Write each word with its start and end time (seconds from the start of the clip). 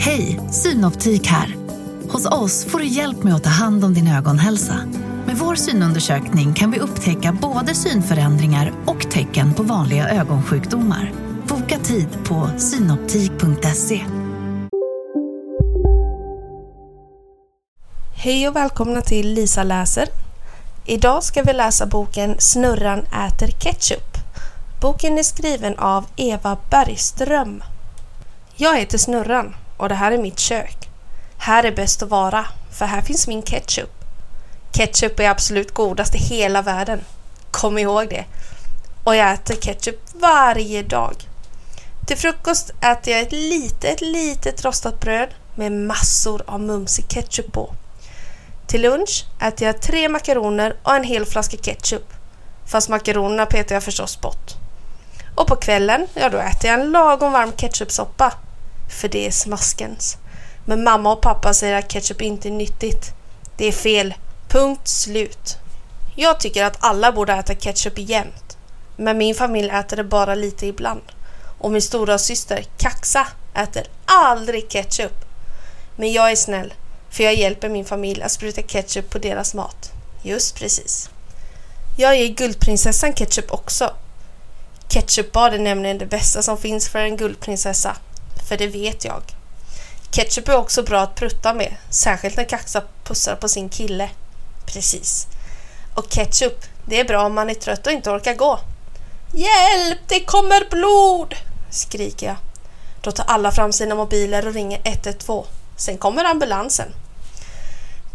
Hej, 0.00 0.40
Synoptik 0.50 1.26
här. 1.26 1.56
Hos 2.08 2.26
oss 2.26 2.64
får 2.64 2.78
du 2.78 2.86
hjälp 2.86 3.22
med 3.22 3.34
att 3.34 3.44
ta 3.44 3.50
hand 3.50 3.84
om 3.84 3.94
din 3.94 4.08
ögonhälsa. 4.08 4.74
Med 5.26 5.36
vår 5.36 5.54
synundersökning 5.54 6.54
kan 6.54 6.70
vi 6.70 6.78
upptäcka 6.78 7.32
både 7.32 7.74
synförändringar 7.74 8.72
och 8.86 9.10
tecken 9.10 9.54
på 9.54 9.62
vanliga 9.62 10.08
ögonsjukdomar. 10.08 11.12
Boka 11.48 11.78
tid 11.78 12.08
på 12.24 12.50
synoptik.se. 12.58 14.00
Hej 18.14 18.48
och 18.48 18.56
välkomna 18.56 19.00
till 19.00 19.34
Lisa 19.34 19.62
läser. 19.62 20.08
Idag 20.86 21.22
ska 21.22 21.42
vi 21.42 21.52
läsa 21.52 21.86
boken 21.86 22.36
Snurran 22.38 22.98
äter 22.98 23.48
ketchup. 23.48 24.16
Boken 24.82 25.18
är 25.18 25.22
skriven 25.22 25.78
av 25.78 26.06
Eva 26.16 26.56
Bergström. 26.70 27.62
Jag 28.56 28.78
heter 28.78 28.98
Snurran 28.98 29.54
och 29.78 29.88
det 29.88 29.94
här 29.94 30.12
är 30.12 30.18
mitt 30.18 30.38
kök. 30.38 30.88
Här 31.38 31.64
är 31.64 31.72
bäst 31.72 32.02
att 32.02 32.08
vara, 32.08 32.46
för 32.78 32.86
här 32.86 33.02
finns 33.02 33.28
min 33.28 33.42
ketchup. 33.42 34.04
Ketchup 34.72 35.20
är 35.20 35.30
absolut 35.30 35.74
godast 35.74 36.14
i 36.14 36.18
hela 36.18 36.62
världen. 36.62 37.00
Kom 37.50 37.78
ihåg 37.78 38.08
det. 38.08 38.24
Och 39.04 39.16
jag 39.16 39.32
äter 39.32 39.54
ketchup 39.54 40.00
varje 40.12 40.82
dag. 40.82 41.14
Till 42.06 42.16
frukost 42.16 42.70
äter 42.80 43.12
jag 43.12 43.22
ett 43.22 43.32
litet, 43.32 44.00
litet 44.00 44.64
rostat 44.64 45.00
bröd 45.00 45.28
med 45.54 45.72
massor 45.72 46.42
av 46.46 46.60
mumsig 46.60 47.08
ketchup 47.08 47.52
på. 47.52 47.74
Till 48.66 48.82
lunch 48.82 49.24
äter 49.40 49.66
jag 49.66 49.80
tre 49.80 50.08
makaroner 50.08 50.76
och 50.82 50.94
en 50.94 51.04
hel 51.04 51.26
flaska 51.26 51.56
ketchup. 51.56 52.12
Fast 52.66 52.88
makaronerna 52.88 53.46
petar 53.46 53.76
jag 53.76 53.82
förstås 53.82 54.20
bort. 54.20 54.54
Och 55.34 55.46
på 55.46 55.56
kvällen, 55.56 56.06
ja 56.14 56.28
då 56.28 56.38
äter 56.38 56.70
jag 56.70 56.80
en 56.80 56.90
lagom 56.90 57.32
varm 57.32 57.52
ketchupsoppa. 57.56 58.32
För 58.88 59.08
det 59.08 59.26
är 59.26 59.30
smaskens. 59.30 60.16
Men 60.64 60.84
mamma 60.84 61.12
och 61.12 61.20
pappa 61.20 61.54
säger 61.54 61.78
att 61.78 61.88
ketchup 61.88 62.22
inte 62.22 62.48
är 62.48 62.52
nyttigt. 62.52 63.12
Det 63.56 63.64
är 63.64 63.72
fel. 63.72 64.14
Punkt 64.48 64.88
slut. 64.88 65.56
Jag 66.16 66.40
tycker 66.40 66.64
att 66.64 66.76
alla 66.80 67.12
borde 67.12 67.32
äta 67.32 67.54
ketchup 67.54 67.98
jämt. 67.98 68.56
Men 68.96 69.18
min 69.18 69.34
familj 69.34 69.70
äter 69.70 69.96
det 69.96 70.04
bara 70.04 70.34
lite 70.34 70.66
ibland. 70.66 71.02
Och 71.58 71.70
min 71.70 71.82
stora 71.82 72.18
syster 72.18 72.64
Kaxa 72.78 73.26
äter 73.54 73.86
aldrig 74.04 74.68
ketchup. 74.68 75.24
Men 75.96 76.12
jag 76.12 76.30
är 76.30 76.36
snäll, 76.36 76.74
för 77.10 77.24
jag 77.24 77.34
hjälper 77.34 77.68
min 77.68 77.84
familj 77.84 78.22
att 78.22 78.32
spruta 78.32 78.62
ketchup 78.62 79.10
på 79.10 79.18
deras 79.18 79.54
mat. 79.54 79.92
Just 80.22 80.58
precis. 80.58 81.10
Jag 81.96 82.18
ger 82.18 82.28
guldprinsessan 82.28 83.12
ketchup 83.12 83.52
också. 83.52 83.90
Ketchupbad 84.88 85.54
är 85.54 85.58
nämligen 85.58 85.98
det 85.98 86.06
bästa 86.06 86.42
som 86.42 86.58
finns 86.58 86.88
för 86.88 86.98
en 86.98 87.16
guldprinsessa. 87.16 87.96
För 88.48 88.56
det 88.56 88.66
vet 88.66 89.04
jag. 89.04 89.22
Ketchup 90.10 90.48
är 90.48 90.56
också 90.56 90.82
bra 90.82 91.00
att 91.00 91.14
prutta 91.14 91.54
med, 91.54 91.74
särskilt 91.90 92.36
när 92.36 92.44
Kaxa 92.44 92.82
pussar 93.04 93.36
på 93.36 93.48
sin 93.48 93.68
kille. 93.68 94.10
Precis. 94.66 95.26
Och 95.94 96.08
ketchup, 96.08 96.64
det 96.86 97.00
är 97.00 97.04
bra 97.04 97.26
om 97.26 97.34
man 97.34 97.50
är 97.50 97.54
trött 97.54 97.86
och 97.86 97.92
inte 97.92 98.10
orkar 98.10 98.34
gå. 98.34 98.60
Hjälp, 99.32 99.98
det 100.08 100.20
kommer 100.20 100.70
blod! 100.70 101.34
skriker 101.70 102.26
jag. 102.26 102.36
Då 103.00 103.10
tar 103.10 103.24
alla 103.24 103.52
fram 103.52 103.72
sina 103.72 103.94
mobiler 103.94 104.46
och 104.46 104.54
ringer 104.54 104.80
112. 104.84 105.46
Sen 105.76 105.98
kommer 105.98 106.24
ambulansen. 106.24 106.88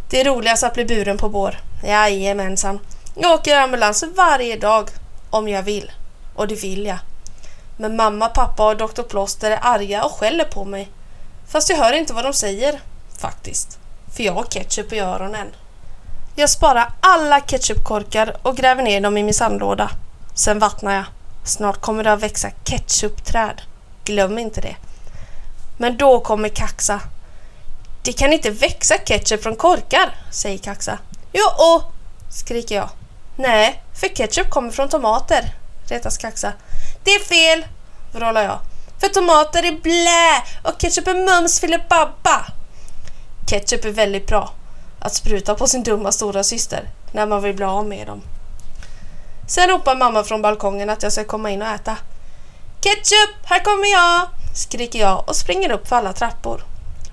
Det 0.10 0.22
är 0.22 0.26
roligast 0.26 0.64
att 0.64 0.74
bli 0.74 0.86
buren 0.86 1.18
på 1.18 1.30
bår. 1.30 1.58
Jajamensan. 1.84 2.80
Jag 3.16 3.32
åker 3.32 3.58
ambulans 3.58 4.04
varje 4.16 4.58
dag 4.58 4.90
om 5.30 5.48
jag 5.48 5.64
vill. 5.64 5.92
Och 6.36 6.48
det 6.48 6.56
vill 6.56 6.86
jag. 6.86 6.98
Men 7.78 7.96
mamma, 7.96 8.28
pappa 8.28 8.68
och 8.68 8.78
doktor 8.78 9.04
Plåster 9.04 9.52
är 9.52 9.60
arga 9.62 10.04
och 10.04 10.12
skäller 10.12 10.46
på 10.46 10.66
mig. 10.66 10.90
Fast 11.48 11.70
jag 11.70 11.78
hör 11.78 11.94
inte 11.94 12.14
vad 12.14 12.26
de 12.26 12.34
säger, 12.34 12.80
faktiskt. 13.20 13.80
För 14.16 14.24
jag 14.24 14.34
har 14.34 14.44
ketchup 14.44 14.94
i 14.94 15.00
öronen. 15.00 15.48
Jag 16.36 16.50
sparar 16.50 16.94
alla 17.00 17.42
ketchupkorkar 17.42 18.38
och 18.42 18.58
gräver 18.58 18.84
ner 18.84 19.02
dem 19.02 19.18
i 19.18 19.24
min 19.24 19.34
sandlåda. 19.34 19.90
Sen 20.36 20.60
vattnar 20.60 20.96
jag. 20.96 21.06
Snart 21.46 21.82
kommer 21.82 22.04
det 22.04 22.14
att 22.14 22.24
växa 22.24 22.50
ketchupträd. 22.64 23.62
Glöm 24.04 24.40
inte 24.40 24.62
det. 24.62 24.76
Men 25.78 25.98
då 25.98 26.20
kommer 26.20 26.50
Kaxa. 26.50 27.00
Det 28.04 28.14
kan 28.14 28.34
inte 28.34 28.50
växa 28.50 28.98
ketchup 28.98 29.44
från 29.44 29.56
korkar, 29.56 30.16
säger 30.32 30.58
Kaxa. 30.58 30.98
Jo, 31.34 31.82
skriker 32.30 32.76
jag. 32.76 32.90
Nej, 33.36 33.84
för 34.00 34.08
ketchup 34.08 34.50
kommer 34.50 34.72
från 34.72 34.90
tomater, 34.90 35.54
retas 35.88 36.18
Kaxa. 36.18 36.54
Det 37.04 37.12
är 37.12 37.20
fel, 37.20 37.66
vrålar 38.12 38.44
jag. 38.44 38.60
För 39.00 39.08
tomater 39.08 39.64
är 39.66 39.82
blä 39.82 40.44
och 40.64 40.82
ketchup 40.82 41.08
är 41.08 41.14
mums 41.14 41.60
filibabba. 41.60 42.46
Ketchup 43.50 43.86
är 43.86 43.92
väldigt 43.92 44.28
bra 44.28 44.52
att 45.00 45.14
spruta 45.14 45.56
på 45.56 45.68
sin 45.68 45.84
dumma 45.84 46.12
stora 46.12 46.44
syster 46.44 46.90
när 47.12 47.26
man 47.26 47.42
vill 47.42 47.56
bli 47.56 47.66
av 47.66 47.86
med 47.86 48.08
dem. 48.08 48.22
Sen 49.48 49.70
ropar 49.70 49.96
mamma 49.96 50.24
från 50.24 50.42
balkongen 50.42 50.90
att 50.90 51.04
jag 51.04 51.14
ska 51.14 51.24
komma 51.24 51.52
in 51.52 51.62
och 51.62 51.68
äta. 51.68 51.98
Ketchup, 52.82 53.36
här 53.44 53.60
kommer 53.60 53.92
jag! 53.92 54.28
skriker 54.54 55.00
jag 55.00 55.30
och 55.30 55.36
springer 55.36 55.72
upp 55.72 55.88
för 55.88 55.96
alla 55.96 56.14
trappor. 56.14 56.64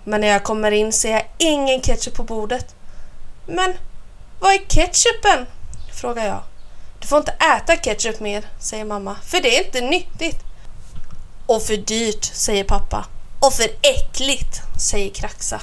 Men 0.05 0.21
när 0.21 0.29
jag 0.29 0.45
kommer 0.45 0.71
in 0.71 0.93
ser 0.93 1.11
jag 1.11 1.27
ingen 1.39 1.81
ketchup 1.81 2.15
på 2.15 2.23
bordet. 2.23 2.75
Men 3.47 3.75
var 4.41 4.53
är 4.53 4.59
ketchupen? 4.69 5.47
frågar 5.93 6.27
jag. 6.27 6.43
Du 7.01 7.07
får 7.07 7.19
inte 7.19 7.33
äta 7.57 7.77
ketchup 7.77 8.21
mer, 8.21 8.45
säger 8.59 8.85
mamma, 8.85 9.17
för 9.27 9.41
det 9.41 9.59
är 9.59 9.65
inte 9.65 9.81
nyttigt. 9.81 10.39
Och 11.47 11.63
för 11.63 11.77
dyrt, 11.77 12.25
säger 12.25 12.65
pappa. 12.65 13.07
Och 13.41 13.53
för 13.53 13.69
äckligt, 13.83 14.61
säger 14.79 15.11
Kraxa. 15.11 15.61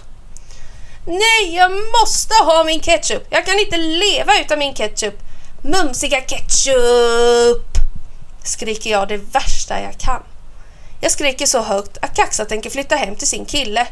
Nej, 1.05 1.55
jag 1.55 1.71
måste 1.71 2.33
ha 2.33 2.63
min 2.63 2.79
ketchup! 2.79 3.27
Jag 3.29 3.45
kan 3.45 3.59
inte 3.59 3.77
leva 3.77 4.39
utan 4.39 4.59
min 4.59 4.73
ketchup! 4.73 5.15
Mumsiga 5.61 6.21
ketchup! 6.21 7.77
Skriker 8.43 8.89
jag 8.89 9.07
det 9.07 9.17
värsta 9.17 9.81
jag 9.81 9.97
kan. 9.97 10.23
Jag 11.01 11.11
skriker 11.11 11.45
så 11.45 11.61
högt 11.61 11.97
att 12.01 12.15
Kaxa 12.15 12.45
tänker 12.45 12.69
flytta 12.69 12.95
hem 12.95 13.15
till 13.15 13.27
sin 13.27 13.45
kille. 13.45 13.87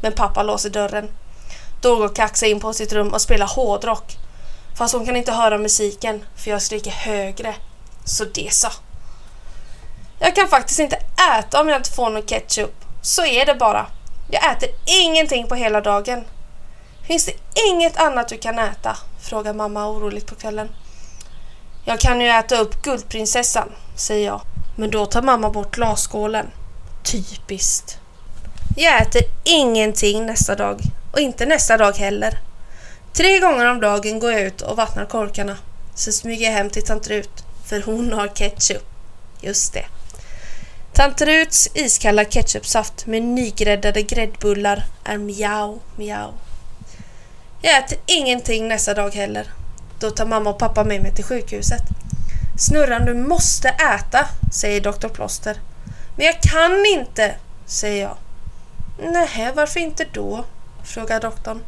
Men 0.00 0.12
pappa 0.12 0.42
låser 0.42 0.70
dörren. 0.70 1.08
Då 1.80 1.96
går 1.96 2.08
Kaxa 2.08 2.46
in 2.46 2.60
på 2.60 2.72
sitt 2.72 2.92
rum 2.92 3.14
och 3.14 3.22
spelar 3.22 3.46
hårdrock. 3.46 4.16
Fast 4.74 4.94
hon 4.94 5.06
kan 5.06 5.16
inte 5.16 5.32
höra 5.32 5.58
musiken 5.58 6.24
för 6.36 6.50
jag 6.50 6.62
skriker 6.62 6.90
högre. 6.90 7.54
Så 8.04 8.24
det 8.24 8.52
så. 8.52 8.68
Jag 10.18 10.36
kan 10.36 10.48
faktiskt 10.48 10.78
inte 10.78 10.96
äta 11.38 11.60
om 11.60 11.68
jag 11.68 11.78
inte 11.78 11.90
får 11.90 12.10
någon 12.10 12.22
ketchup. 12.22 12.74
Så 13.02 13.24
är 13.24 13.46
det 13.46 13.54
bara. 13.54 13.86
Jag 14.30 14.52
äter 14.52 14.68
ingenting 14.86 15.46
på 15.46 15.54
hela 15.54 15.80
dagen. 15.80 16.24
Finns 17.06 17.26
det 17.26 17.32
inget 17.70 17.96
annat 17.96 18.28
du 18.28 18.38
kan 18.38 18.58
äta? 18.58 18.96
Frågar 19.20 19.54
mamma 19.54 19.88
oroligt 19.88 20.26
på 20.26 20.34
kvällen. 20.34 20.68
Jag 21.84 22.00
kan 22.00 22.20
ju 22.20 22.28
äta 22.28 22.56
upp 22.56 22.82
guldprinsessan, 22.82 23.72
säger 23.96 24.26
jag. 24.26 24.40
Men 24.76 24.90
då 24.90 25.06
tar 25.06 25.22
mamma 25.22 25.50
bort 25.50 25.74
glasskålen. 25.74 26.50
Typiskt. 27.02 27.98
Jag 28.76 29.02
äter 29.02 29.22
ingenting 29.44 30.26
nästa 30.26 30.54
dag. 30.54 30.80
Och 31.12 31.20
inte 31.20 31.46
nästa 31.46 31.76
dag 31.76 31.92
heller. 31.92 32.38
Tre 33.14 33.38
gånger 33.38 33.70
om 33.70 33.80
dagen 33.80 34.18
går 34.18 34.32
jag 34.32 34.40
ut 34.40 34.60
och 34.60 34.76
vattnar 34.76 35.06
korkarna. 35.06 35.56
Sen 35.94 36.12
smyger 36.12 36.46
jag 36.46 36.52
hem 36.52 36.70
till 36.70 36.84
tant 36.84 37.08
Rut, 37.08 37.44
för 37.64 37.82
hon 37.82 38.12
har 38.12 38.28
ketchup. 38.28 38.84
Just 39.40 39.72
det. 39.72 39.84
Tant 40.92 41.20
Ruts 41.20 41.68
iskalla 41.74 42.24
ketchupsaft 42.24 43.06
med 43.06 43.22
nygräddade 43.22 44.02
gräddbullar 44.02 44.84
är 45.04 45.18
miau, 45.18 45.80
miau. 45.96 46.32
Jag 47.62 47.78
äter 47.78 47.98
ingenting 48.06 48.68
nästa 48.68 48.94
dag 48.94 49.14
heller. 49.14 49.52
Då 50.00 50.10
tar 50.10 50.26
mamma 50.26 50.50
och 50.50 50.58
pappa 50.58 50.84
med 50.84 51.02
mig 51.02 51.14
till 51.14 51.24
sjukhuset. 51.24 51.82
Snurran, 52.58 53.04
du 53.04 53.14
måste 53.14 53.68
äta, 53.68 54.28
säger 54.52 54.80
doktor 54.80 55.08
Plåster. 55.08 55.60
Men 56.16 56.26
jag 56.26 56.40
kan 56.40 56.86
inte, 56.86 57.34
säger 57.66 58.02
jag. 58.02 58.16
Nej, 59.12 59.52
varför 59.54 59.80
inte 59.80 60.04
då? 60.12 60.44
frågar 60.84 61.20
doktorn. 61.20 61.60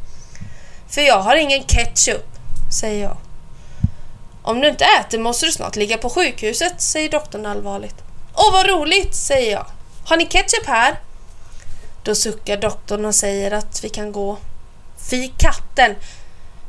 För 0.89 1.01
jag 1.01 1.21
har 1.21 1.37
ingen 1.37 1.63
ketchup, 1.65 2.27
säger 2.81 3.03
jag. 3.03 3.17
Om 4.43 4.61
du 4.61 4.69
inte 4.69 4.85
äter 4.85 5.19
måste 5.19 5.47
du 5.47 5.53
snart 5.53 5.77
ligga 5.77 5.99
på 5.99 6.11
sjukhuset, 6.11 6.81
säger 6.81 7.09
doktorn 7.09 7.47
allvarligt. 7.47 7.97
Åh, 8.35 8.53
vad 8.53 8.67
roligt, 8.67 9.15
säger 9.15 9.53
jag. 9.53 9.67
Har 10.05 10.17
ni 10.17 10.27
ketchup 10.27 10.67
här? 10.67 11.01
Då 12.03 12.15
suckar 12.15 12.57
doktorn 12.57 13.05
och 13.05 13.15
säger 13.15 13.51
att 13.51 13.85
vi 13.85 13.89
kan 13.89 14.13
gå. 14.13 14.39
Fy 15.11 15.29
katten! 15.39 15.95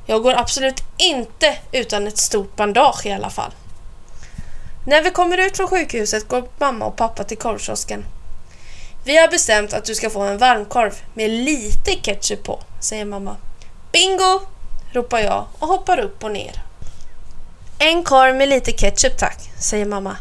Jag 0.06 0.23
går 0.23 0.33
absolut 0.33 0.83
inte 0.97 1.57
utan 1.71 2.07
ett 2.07 2.18
stort 2.18 2.56
bandage 2.56 3.06
i 3.06 3.11
alla 3.11 3.29
fall. 3.29 3.51
När 4.88 5.01
vi 5.01 5.11
kommer 5.11 5.38
ut 5.38 5.57
från 5.57 5.68
sjukhuset 5.68 6.27
går 6.27 6.47
mamma 6.57 6.85
och 6.85 6.95
pappa 6.95 7.23
till 7.23 7.38
korvkiosken. 7.38 8.06
Vi 9.03 9.18
har 9.18 9.27
bestämt 9.27 9.73
att 9.73 9.85
du 9.85 9.95
ska 9.95 10.09
få 10.09 10.21
en 10.21 10.38
varmkorv 10.38 10.94
med 11.13 11.29
lite 11.29 11.91
ketchup 11.91 12.44
på, 12.44 12.59
säger 12.79 13.06
mamma. 13.06 13.38
Bingo! 13.95 14.42
ropar 14.94 15.19
jag 15.19 15.45
och 15.59 15.68
hoppar 15.68 16.00
upp 16.00 16.24
och 16.24 16.31
ner. 16.31 16.62
En 17.80 18.03
korv 18.03 18.36
med 18.36 18.50
lite 18.50 18.71
ketchup 18.71 19.18
tack, 19.18 19.38
säger 19.59 19.86
mamma. 19.86 20.18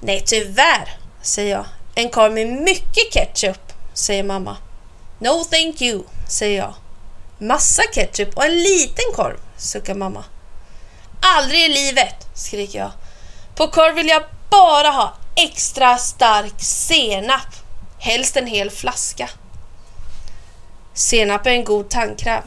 Nej 0.00 0.22
tyvärr, 0.26 0.96
säger 1.22 1.50
jag. 1.50 1.64
En 1.94 2.10
korv 2.10 2.32
med 2.32 2.46
mycket 2.46 3.12
ketchup, 3.12 3.72
säger 3.94 4.22
mamma. 4.22 4.56
No 5.18 5.44
thank 5.44 5.82
you, 5.82 6.02
säger 6.28 6.58
jag. 6.58 6.74
Massa 7.38 7.82
ketchup 7.92 8.36
och 8.36 8.44
en 8.44 8.62
liten 8.62 9.12
korv, 9.14 9.36
suckar 9.56 9.94
mamma. 9.94 10.24
Aldrig 11.20 11.60
i 11.60 11.68
livet, 11.68 12.26
skriker 12.34 12.78
jag. 12.78 12.90
På 13.54 13.68
korv 13.68 13.94
vill 13.94 14.08
jag 14.08 14.22
bara 14.50 14.88
ha 14.88 15.14
extra 15.36 15.98
stark 15.98 16.54
senap. 16.58 17.48
Helst 17.98 18.36
en 18.36 18.46
hel 18.46 18.70
flaska. 18.70 19.30
Senap 20.94 21.46
är 21.46 21.50
en 21.50 21.64
god 21.64 21.90
tandkräm. 21.90 22.42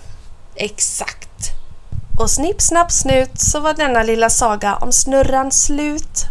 Exakt. 0.56 1.52
Och 2.20 2.30
snipp, 2.30 2.62
snapp, 2.62 2.92
snut 2.92 3.40
så 3.40 3.60
var 3.60 3.74
denna 3.74 4.04
lilla 4.04 4.30
saga 4.30 4.76
om 4.76 4.92
snurran 4.92 5.52
slut. 5.52 6.26